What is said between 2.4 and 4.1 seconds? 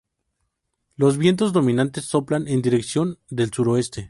en dirección del suroeste.